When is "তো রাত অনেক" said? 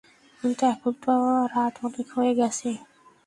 1.03-2.07